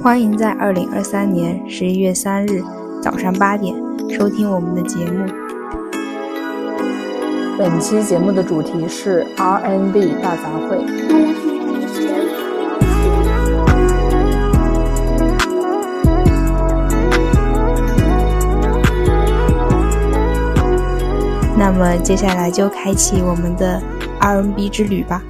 [0.00, 2.62] 欢迎在二零二三年十一月三日
[3.02, 3.74] 早上八点
[4.08, 5.26] 收听我们的节目。
[7.58, 11.12] 本期节目的主题是 R&B 大杂烩。
[21.56, 23.80] 那么接下来就开启我们的
[24.20, 25.22] R&B 之旅吧。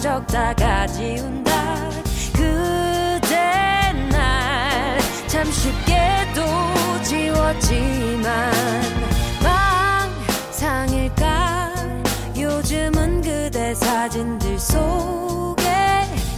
[0.00, 1.90] 적다가 지운다.
[2.32, 3.36] 그대
[4.10, 6.42] 날 참 쉽게도
[7.02, 8.52] 지웠지만
[10.58, 11.72] 망상일까?
[12.36, 15.64] 요즘은 그대 사진들 속에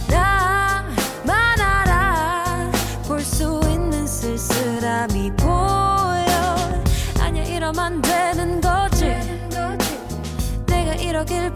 [0.09, 2.71] 나만 알아.
[3.07, 6.71] 볼 수 있는 쓸쓸함이 보여.
[7.19, 9.05] 아니야 이러면 되는 거지.
[10.67, 11.50] 내가 이러길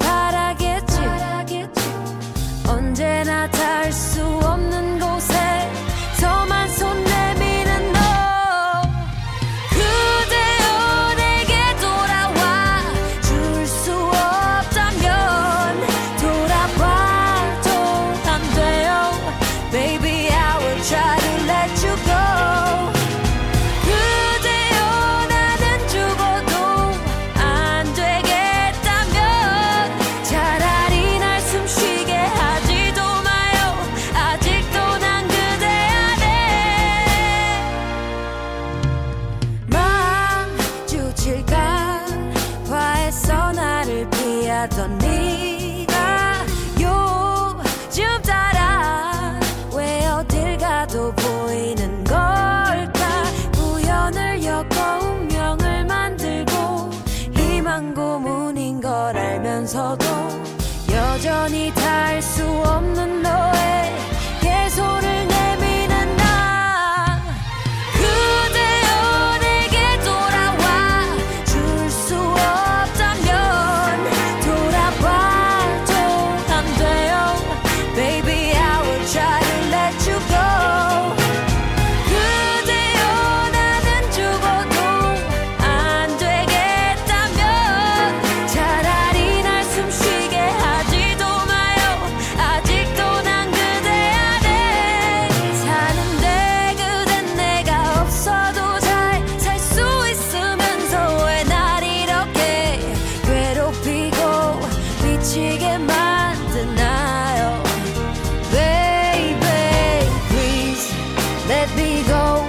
[111.66, 112.48] let me go.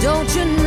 [0.00, 0.59] Don't you know?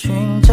[0.00, 0.47] 寻找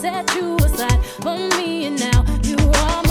[0.00, 3.07] set you aside for me and now you are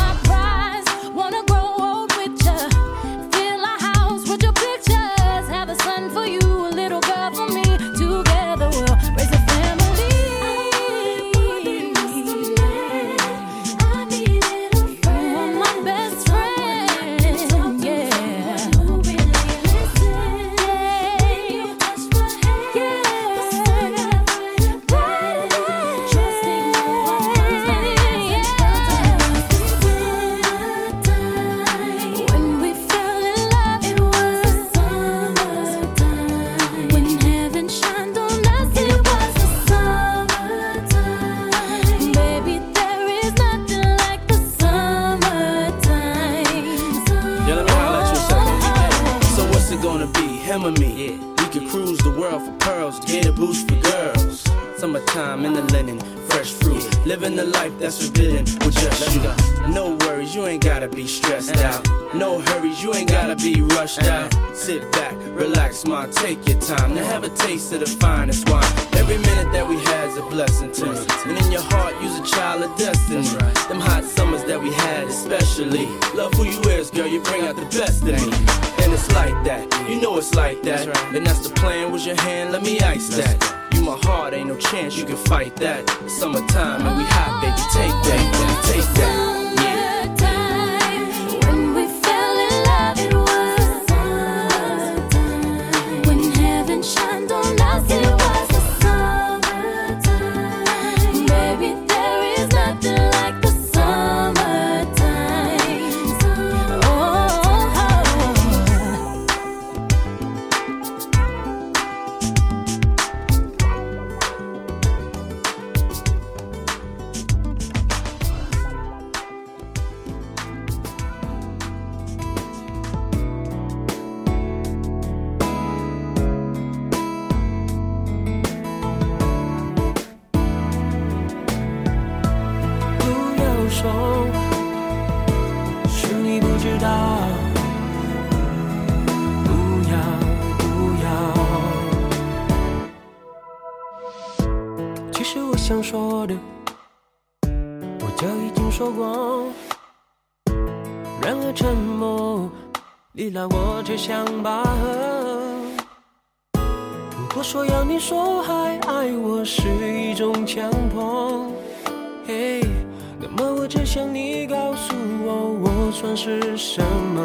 [165.99, 166.79] 算是什
[167.15, 167.19] 么？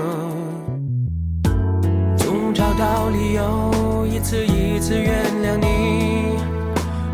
[2.16, 6.38] 总找到理由，一次一次原谅你。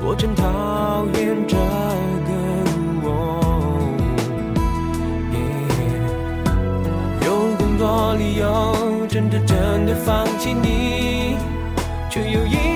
[0.01, 1.57] 我真讨厌这
[2.29, 2.31] 个
[3.03, 3.09] 我。
[7.27, 11.37] 有更多理由，真的真的放弃你，
[12.09, 12.68] 却有一。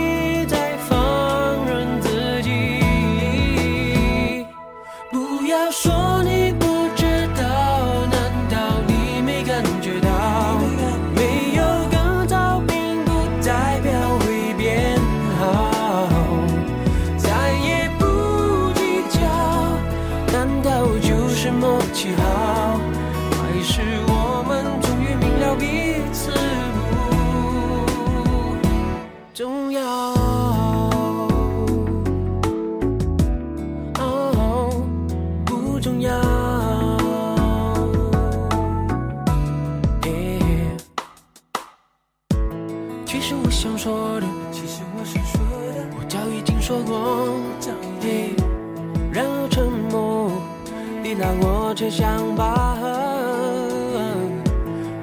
[51.82, 52.86] 互相拔河。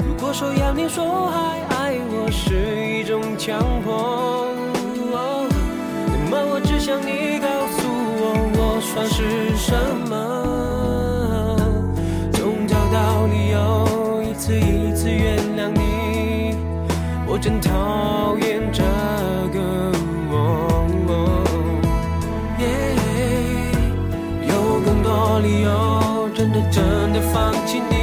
[0.08, 2.56] 如果说要你说还爱我是
[2.88, 4.48] 一种强迫，
[6.08, 7.86] 那么我只想你告诉
[8.22, 8.24] 我，
[8.56, 9.76] 我算是什
[10.10, 10.16] 么？
[12.32, 16.56] 总找到理由，一次一次原谅你，
[17.28, 18.49] 我真讨厌。
[26.72, 27.99] 真的放弃你。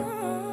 [0.00, 0.47] Oh.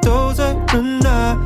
[0.00, 1.36] 都在忍耐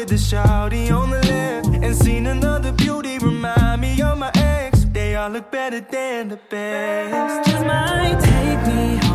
[0.00, 4.84] with the shouty on the left And seen another beauty remind me of my ex.
[4.84, 7.50] They all look better than the best.
[7.50, 9.09] Just might take me home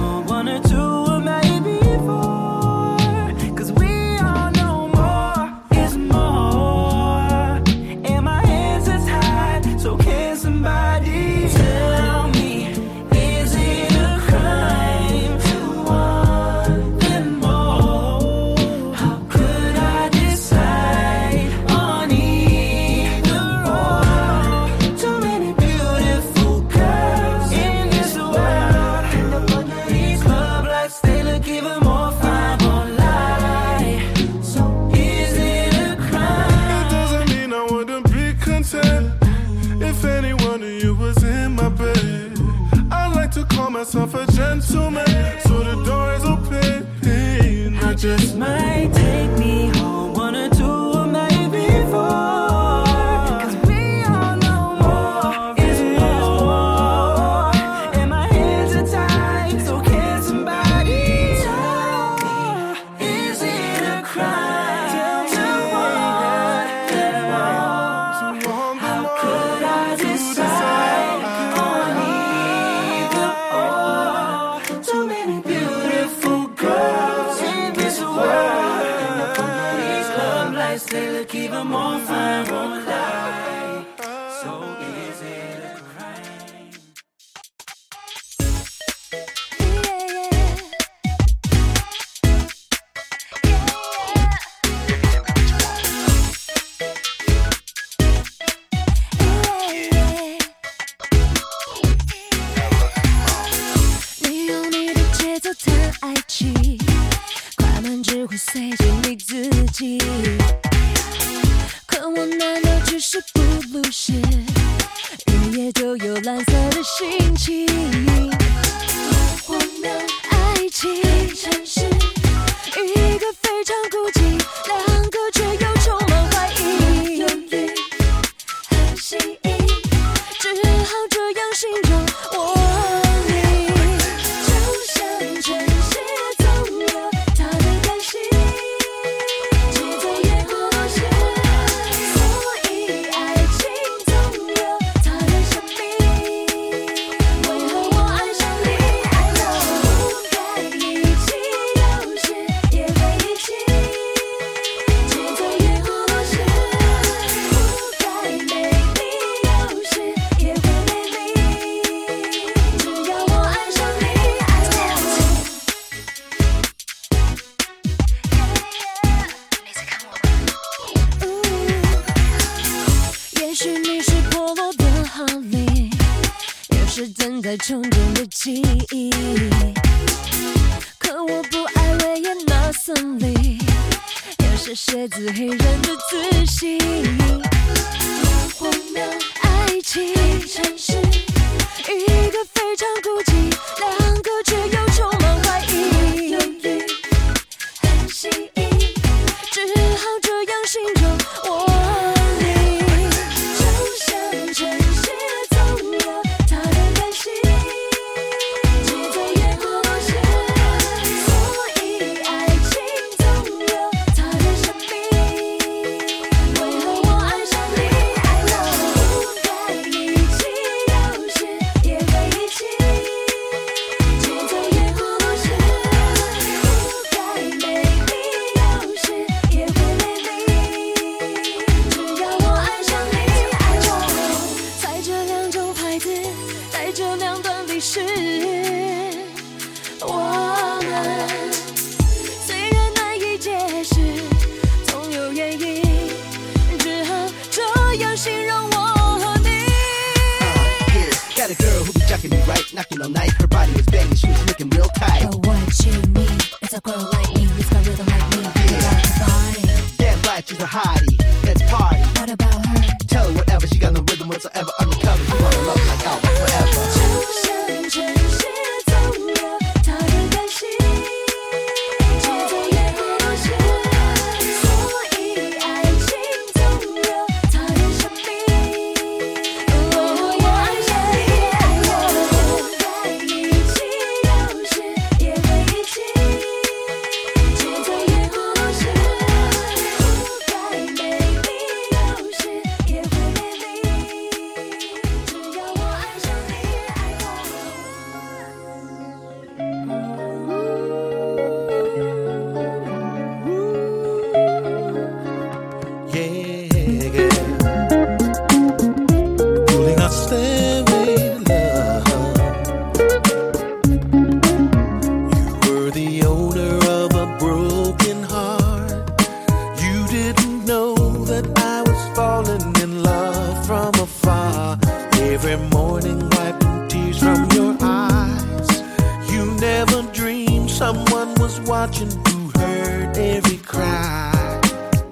[331.85, 334.59] watching who heard every cry.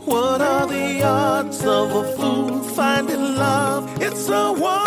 [0.05, 4.01] What are the odds of a fool finding love?
[4.01, 4.83] It's a one.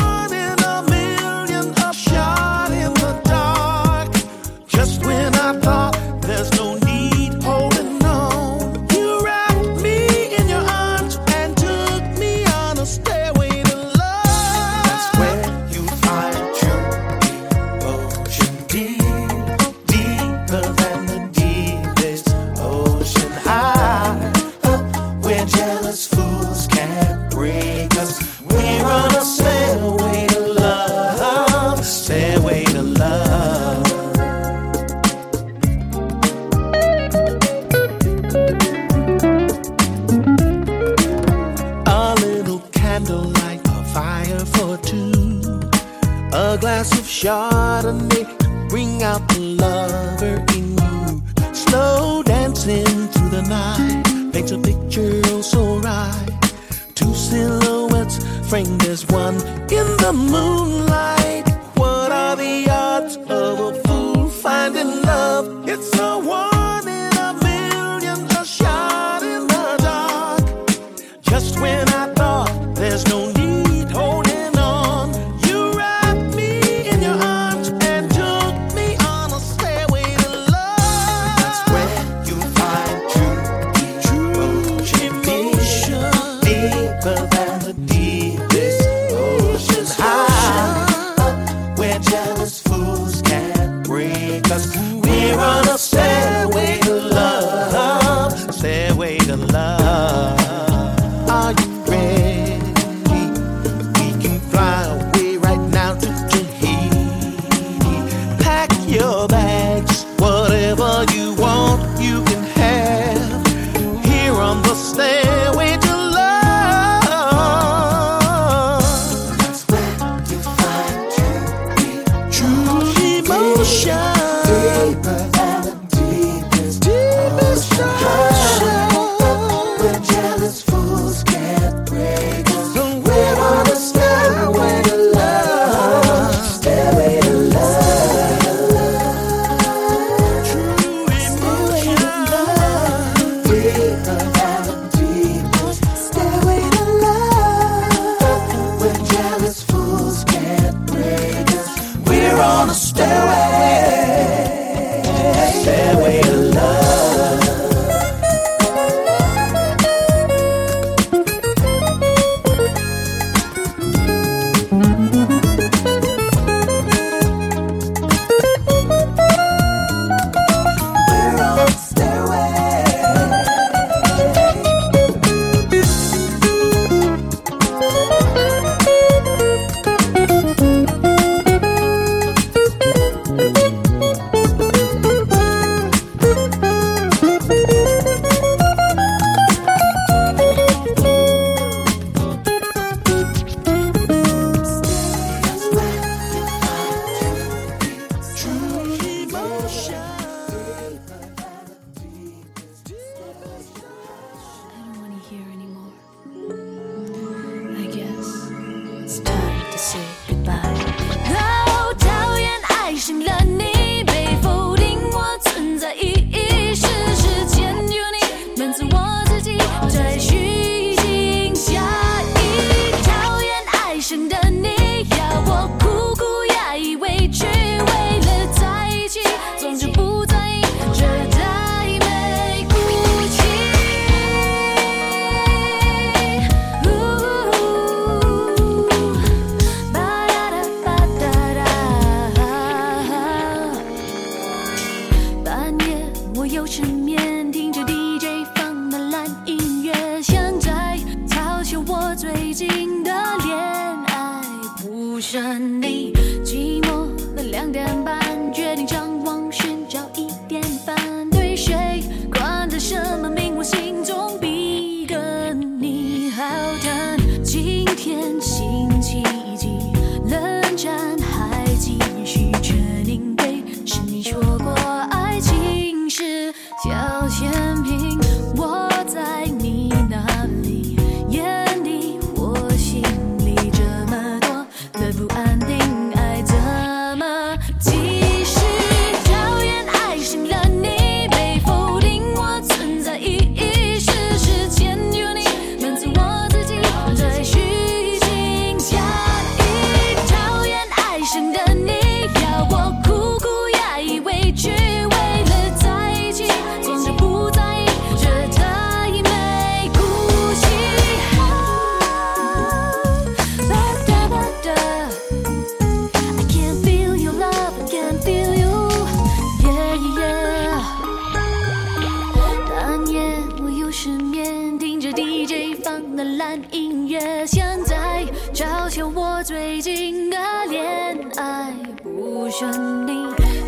[332.58, 332.66] 选
[333.07, 333.12] 你。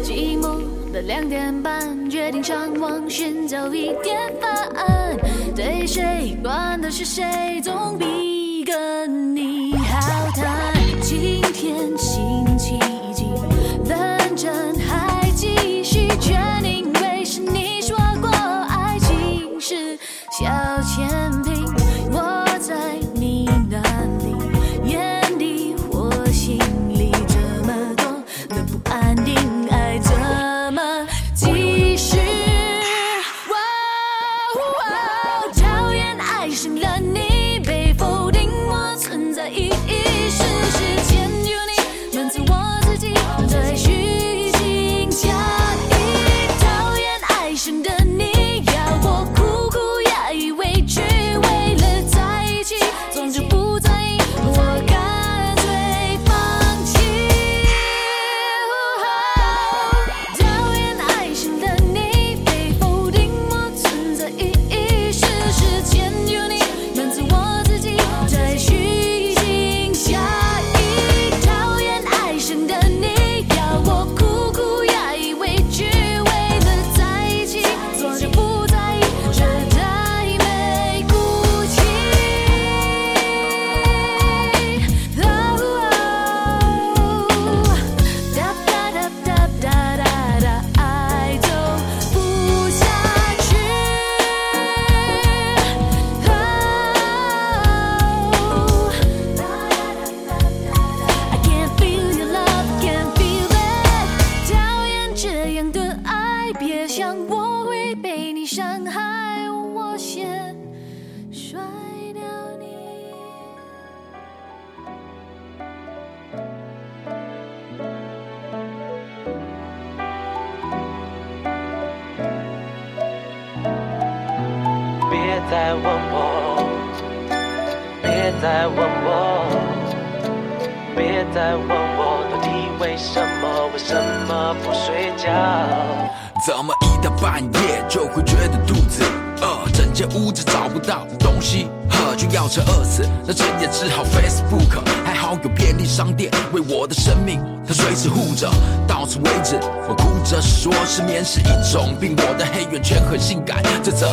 [0.02, 4.48] 寂寞的两点半，决定上网寻找一点答
[4.80, 5.14] 案。
[5.54, 10.77] 对谁，管他是谁，总比跟你好谈。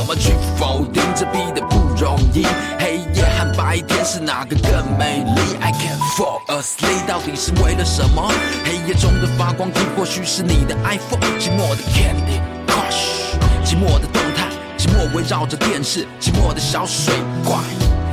[0.05, 1.01] 怎么去否定？
[1.15, 2.45] 这逼的不容易。
[2.77, 8.31] 黑夜和白天是哪个更美丽？I can't fall asleep，到底是为了什么？
[8.63, 13.33] 黑夜中的发光体或许是你的 iPhone，寂寞的 Candy Crush，
[13.65, 17.11] 寂寞的动态，寂寞围绕着电视，寂寞的小水
[17.43, 17.57] 怪，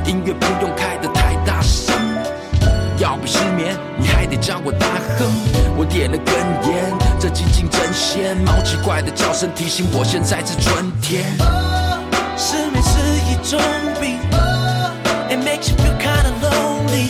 [0.07, 1.93] 音乐不用开得太大声。
[2.97, 4.87] 要不失眠，你还得叫我大
[5.19, 5.31] 哼。
[5.77, 6.33] 我点了根
[6.71, 8.35] 烟，这寂静真鲜。
[8.37, 11.25] 猫奇怪的叫声提醒我现在是春天。
[12.45, 12.99] 失眠是
[13.31, 13.57] 一种
[14.01, 14.19] 病
[15.29, 17.07] ，It makes you feel kinda lonely。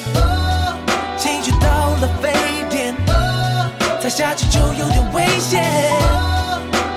[1.17, 2.31] 情绪到了沸
[2.69, 2.95] 点，
[3.99, 5.63] 再下去就有点危险。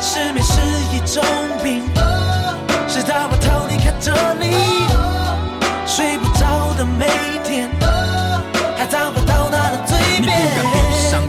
[0.02, 0.60] 失眠是
[0.92, 1.24] 一种
[1.64, 1.82] 病，
[2.86, 4.54] 直到我逃离开这里，
[5.86, 7.06] 睡不着的每
[7.42, 7.70] 天，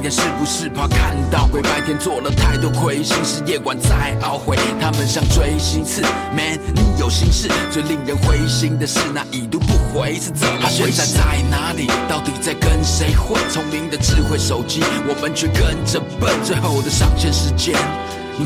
[0.07, 1.61] 眼，是不是怕看到鬼？
[1.61, 4.57] 白天做了太多亏心事，夜晚再懊悔。
[4.79, 6.01] 他们像锥心刺
[6.33, 7.49] ，Man，你有心事。
[7.69, 10.91] 最令人灰心的是那已读不回是怎么回事？
[10.91, 11.87] 现在在哪里？
[12.07, 13.37] 到底在跟谁混？
[13.49, 16.33] 聪明的智慧手机，我们却跟着笨。
[16.43, 17.75] 最后的上线时间。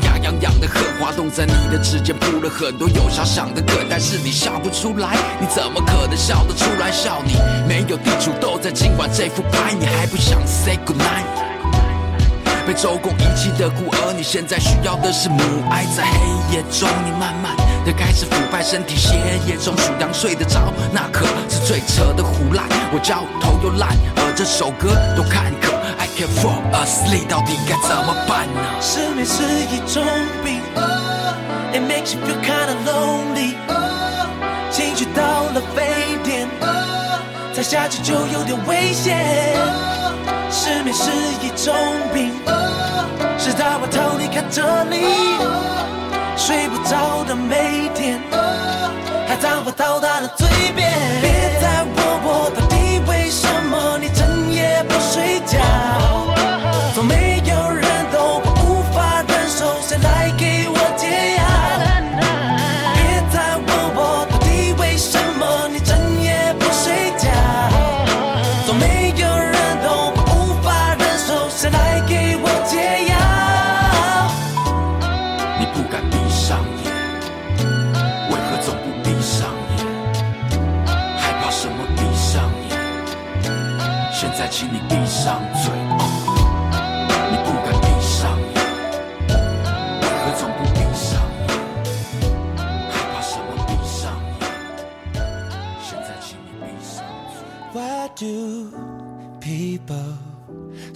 [0.06, 6.90] 牙痒痒的很滑动在你的指尖，铺了很多有遐想的梗，但是你笑不出来，你怎么可能笑得出来？
[6.90, 7.34] 笑你
[7.68, 11.31] 没有地主斗在今晚这副牌，你还不想 say good night？
[12.66, 15.38] 被周公遗弃的孤儿，你现在需要的是母
[15.70, 15.84] 爱。
[15.96, 19.16] 在黑夜中，你慢慢的开始腐败，身体血
[19.46, 22.66] 液中数羊睡得着，那可是最扯的胡乱。
[22.92, 28.60] 我焦头又烂，而这首歌多坎坷，I can't fall asleep，到底该怎么办呢？
[28.80, 30.04] 失眠是一种
[30.44, 30.60] 病
[31.72, 33.54] ，It makes you feel kinda lonely。
[34.70, 36.48] 情绪到了沸点，
[37.52, 39.52] 再下去就有点危险。
[40.50, 41.10] 失眠是
[41.40, 41.74] 一种
[42.12, 42.32] 病，
[43.38, 44.96] 直到我逃离开这里，
[46.36, 48.20] 睡不着的每天，
[49.26, 51.61] 还找不到他的嘴边。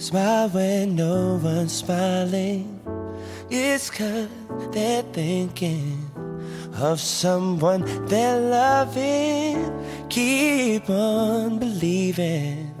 [0.07, 2.79] Smile when no one's smiling?
[3.49, 4.29] It's cause
[4.71, 6.09] they're thinking
[6.75, 9.69] of someone they're loving.
[10.07, 12.73] Keep on believing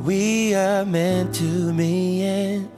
[0.00, 2.68] we are meant to be, and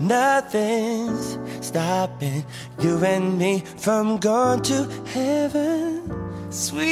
[0.00, 2.42] nothing's stopping
[2.80, 6.10] you and me from going to heaven.
[6.50, 6.86] Sweet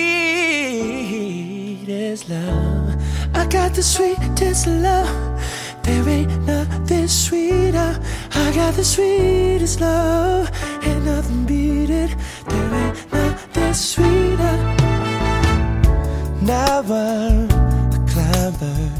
[1.88, 3.02] as love.
[3.34, 5.40] I got the sweetest love.
[5.84, 8.00] There ain't nothing sweeter.
[8.34, 10.50] I got the sweetest love.
[10.82, 12.16] Ain't nothing beat it.
[12.48, 14.74] There ain't nothing sweeter.
[16.84, 17.48] I'm a
[18.08, 18.90] climber.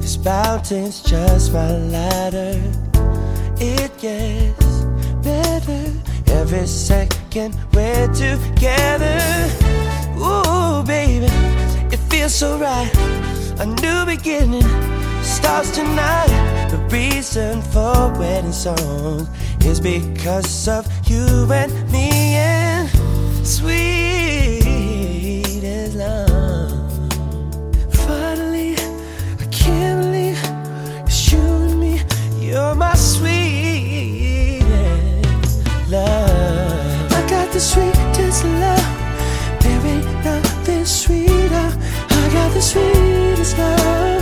[0.00, 2.60] This mountain's just my ladder.
[3.60, 4.84] It gets
[5.22, 5.92] better
[6.28, 9.18] every second we're together.
[10.16, 11.26] Ooh, baby,
[11.92, 12.90] it feels so right.
[13.58, 14.62] A new beginning
[15.28, 16.28] starts tonight.
[16.70, 19.28] The reason for wedding songs
[19.64, 22.88] is because of you and me and
[23.46, 24.64] sweet
[25.64, 27.12] as love.
[28.06, 30.40] Finally, I can't believe
[31.06, 32.00] it's you and me.
[32.40, 34.72] You're my sweetest
[35.90, 37.12] love.
[37.12, 39.60] I got the sweetest love.
[39.60, 41.68] There ain't nothing sweeter.
[42.10, 44.17] I got the sweetest love.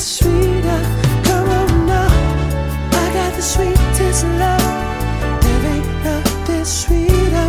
[0.00, 0.80] Sweeter.
[1.24, 2.08] Come on now.
[2.92, 5.42] I got the sweetest love.
[5.42, 7.48] There ain't nothing sweeter.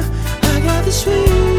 [0.54, 1.57] I got the sweetest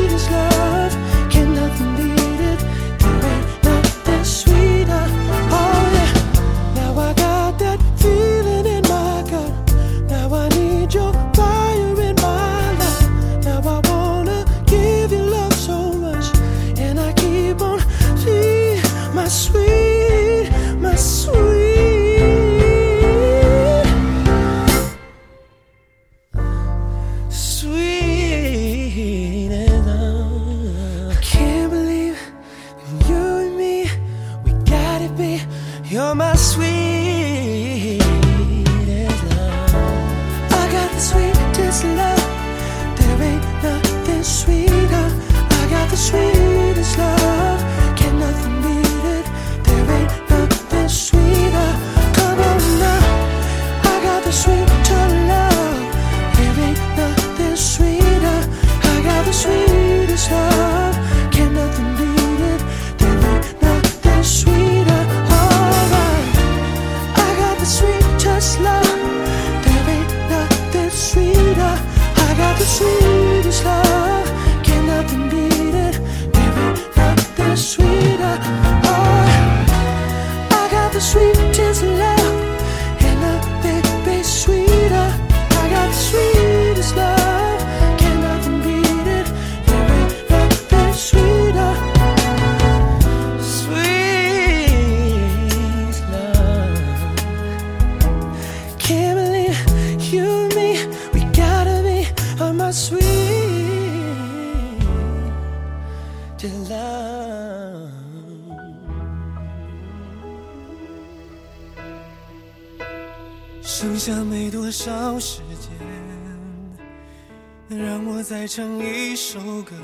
[118.49, 119.77] 唱一首歌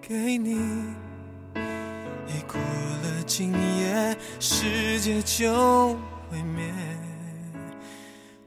[0.00, 0.54] 给你。
[2.26, 5.94] 一过了今夜，世界就
[6.28, 6.64] 毁灭。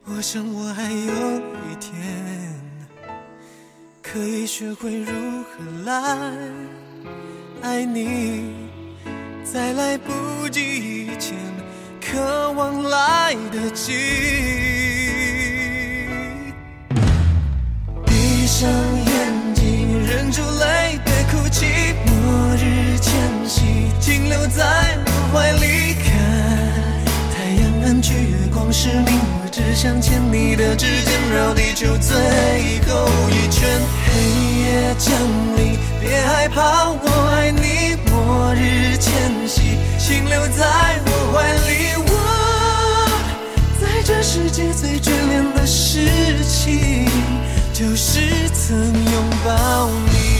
[0.04, 1.38] 我想我还有
[1.70, 1.94] 一天，
[4.02, 5.10] 可以学会如
[5.44, 6.30] 何来
[7.62, 8.52] 爱你，
[9.42, 11.34] 在来不及以前。
[11.98, 15.15] 渴望来得及。
[18.58, 21.66] 上眼睛，忍住泪，别哭泣。
[22.06, 23.12] 末日前
[23.46, 23.60] 夕，
[24.00, 26.08] 停留在我怀里，看
[27.36, 29.20] 太阳暗去，月光失明。
[29.44, 32.16] 我只想牵你的指尖，绕地球最
[32.88, 33.68] 后一圈。
[34.06, 34.08] 黑
[34.62, 35.12] 夜降
[35.58, 37.94] 临，别害怕，我爱你。
[38.10, 39.12] 末日前
[39.46, 40.64] 夕，请留在
[41.04, 41.92] 我怀里。
[42.08, 42.10] 我
[43.78, 46.08] 在这世界最眷恋的事
[46.42, 47.06] 情，
[47.78, 50.35] 就是曾拥抱你。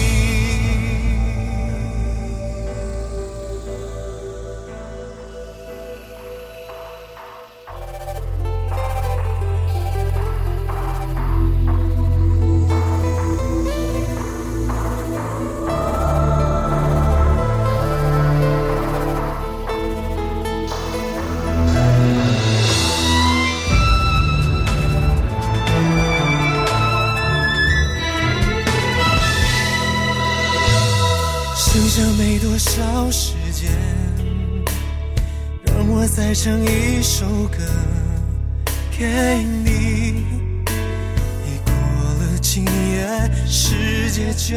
[44.48, 44.54] 就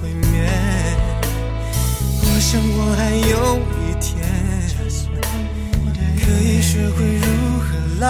[0.00, 0.48] 毁灭。
[2.22, 4.14] 我想我还有一天，
[6.20, 7.26] 可以学会如
[7.58, 7.66] 何
[7.98, 8.06] 来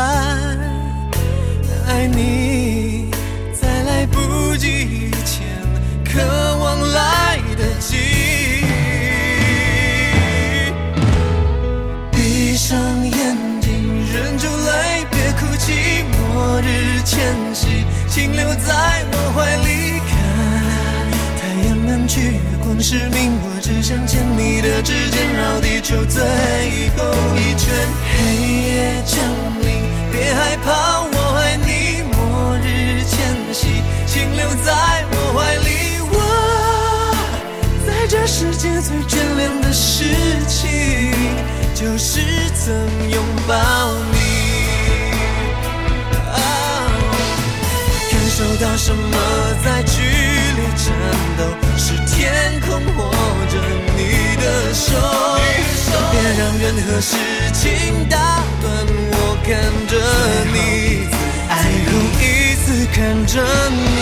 [1.89, 3.11] 爱你，
[3.59, 5.49] 在来不及以前，
[6.05, 6.21] 渴
[6.59, 7.97] 望来得及。
[12.13, 13.13] 闭上眼
[13.63, 13.73] 睛，
[14.13, 16.05] 忍住泪，别哭泣。
[16.35, 19.62] 末日前夕，请留在我怀里。
[22.83, 26.21] 是命，我只想牵你的指尖，绕地球最
[26.97, 27.73] 后一圈。
[28.11, 28.35] 黑
[28.67, 29.23] 夜降
[29.63, 32.03] 临，别害怕，我爱你。
[32.11, 33.15] 末日前
[33.55, 34.73] 夕，请留在
[35.13, 36.01] 我怀里。
[36.11, 37.15] 我
[37.87, 40.05] 在这世界最眷恋的事
[40.49, 41.15] 情，
[41.77, 42.21] 就是
[42.53, 42.75] 曾
[43.11, 43.55] 拥抱
[44.11, 44.19] 你。
[46.33, 46.37] 啊
[48.11, 49.17] 感受到什么
[49.65, 50.03] 在剧
[50.57, 50.85] 烈颤
[51.39, 51.41] 抖？
[51.77, 53.01] 是天空握
[53.51, 53.55] 着
[53.97, 54.01] 你
[54.41, 54.85] 的手？
[56.11, 57.17] 别让任何事
[57.53, 58.17] 情打
[58.61, 58.65] 断
[59.13, 59.51] 我看
[59.89, 59.93] 着
[60.53, 60.57] 你，
[61.49, 62.23] 最后一
[62.63, 62.97] 次看
[63.27, 63.33] 着
[63.71, 63.99] 你，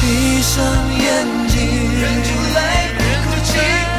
[0.00, 0.02] 闭
[0.42, 0.52] 上
[0.98, 1.04] 眼
[1.48, 1.54] 睛，
[2.00, 2.58] 忍住泪，
[2.98, 3.48] 别哭泣。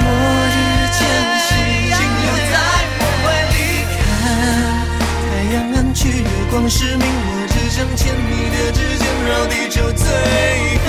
[0.03, 0.05] 末
[0.51, 0.57] 日
[0.95, 0.99] 前
[1.47, 1.47] 夕，
[1.95, 2.55] 请留在
[2.99, 3.55] 我怀里
[3.95, 3.99] 看。
[5.23, 10.05] 太阳暗去，月光失明，我只想牵你的指尖，绕地球最
[10.85, 10.88] 后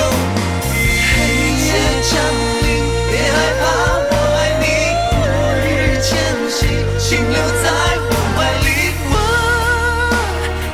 [2.08, 2.14] 降
[2.62, 2.66] 临，
[3.10, 3.62] 别害怕，
[4.10, 4.64] 我爱你。
[5.10, 5.18] 末
[5.64, 5.66] 日
[6.00, 6.08] 前
[6.48, 6.58] 夕，
[6.98, 7.66] 请留在
[8.06, 8.66] 我怀里。
[9.10, 9.14] 我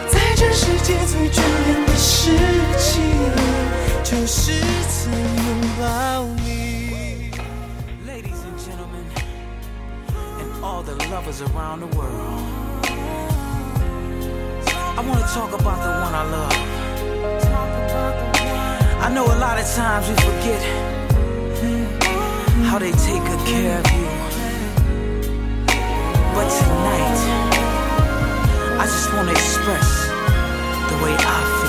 [0.09, 2.37] 在这世界最眷恋的事
[2.79, 2.93] 情，
[4.05, 4.53] 就是
[4.89, 5.47] 曾拥
[5.81, 5.83] 抱
[6.45, 7.31] 你。
[8.07, 9.05] Ladies and gentlemen,
[10.39, 12.43] and all the lovers around the world.
[14.95, 16.57] I want to talk about the one I love.
[19.01, 20.63] I know a lot of times we forget
[22.73, 24.07] how they take good care of you.
[26.35, 27.19] But tonight,
[28.81, 30.07] I just want to express
[30.89, 31.62] the way I feel.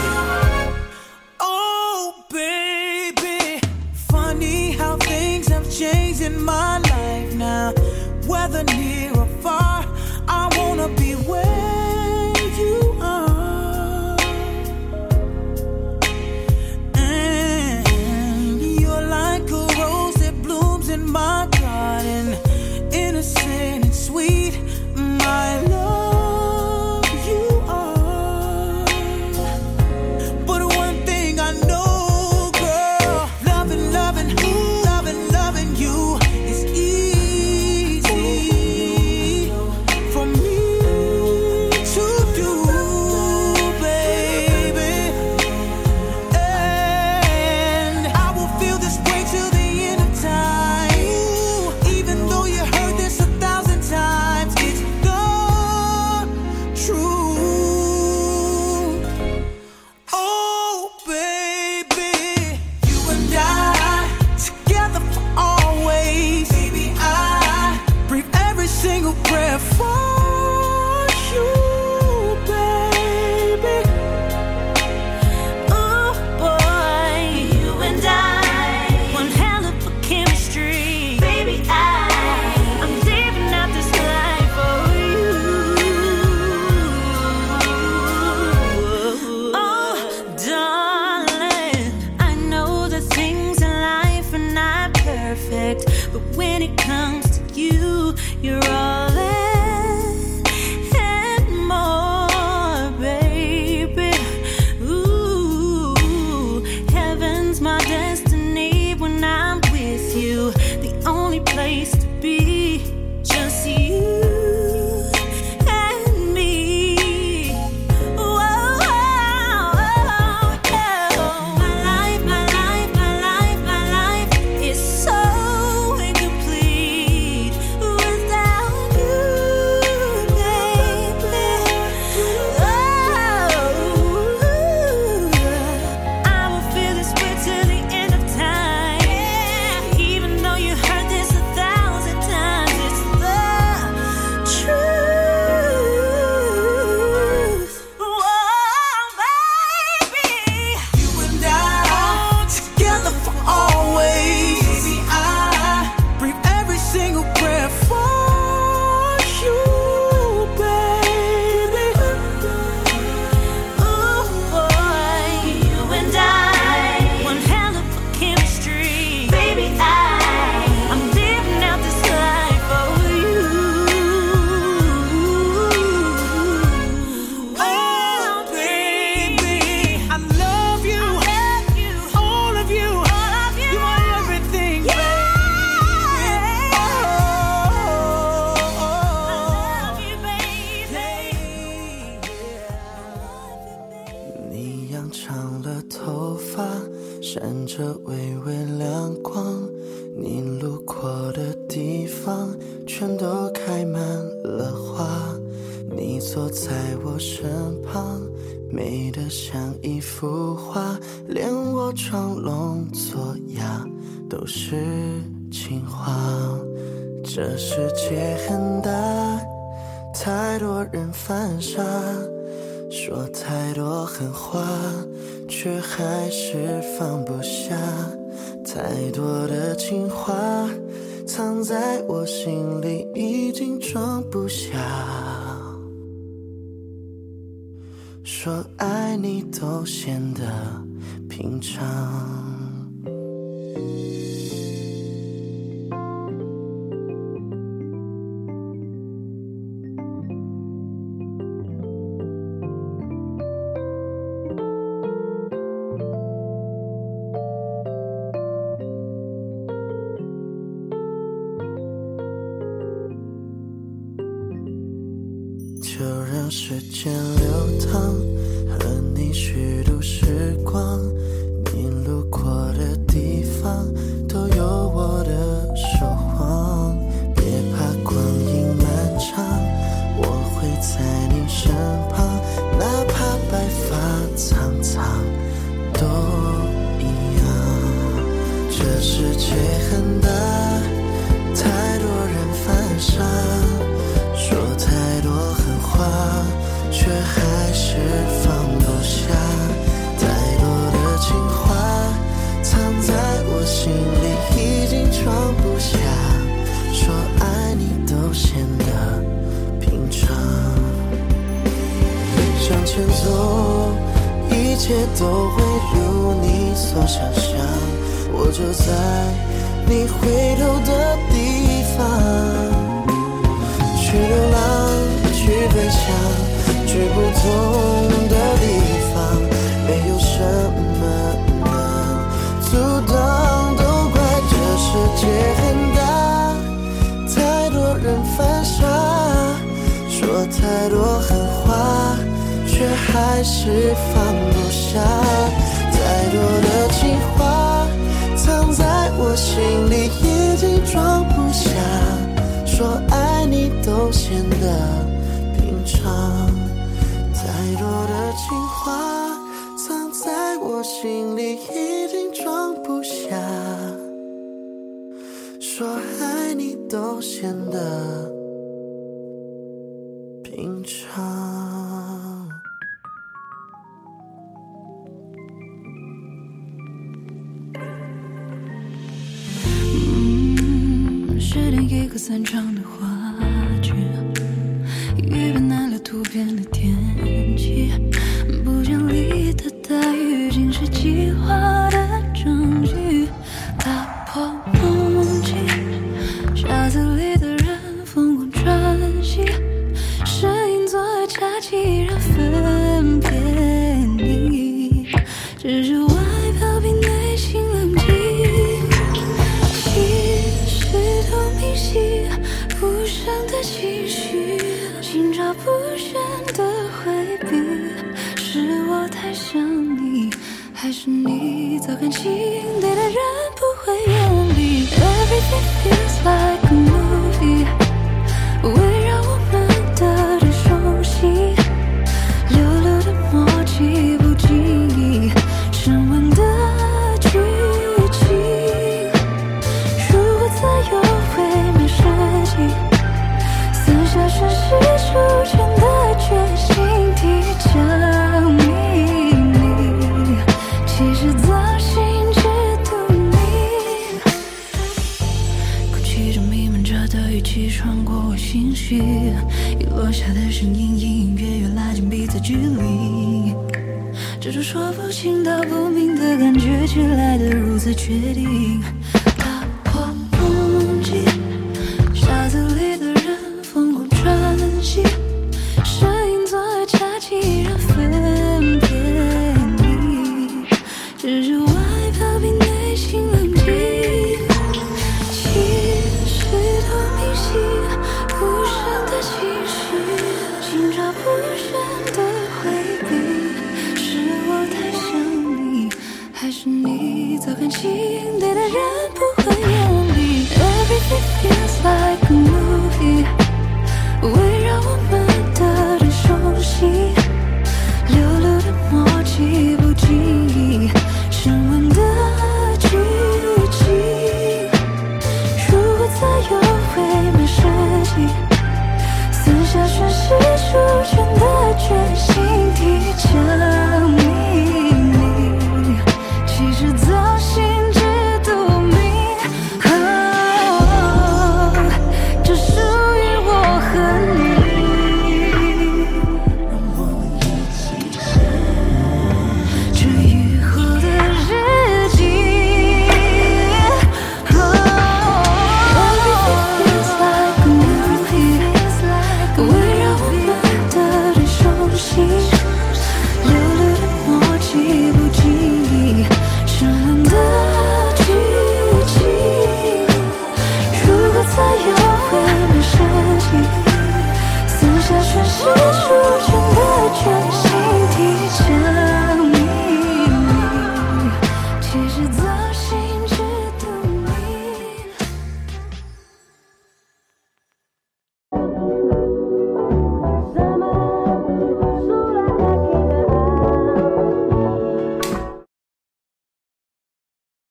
[425.44, 426.52] ？Everything feels like